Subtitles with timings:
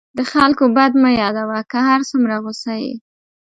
[0.17, 2.93] د خلکو بد مه یادوه، که هر څومره غصه یې.